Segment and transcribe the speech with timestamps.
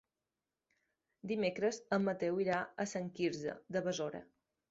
[1.31, 4.23] Dimecres en Mateu irà a Sant Quirze de Besora.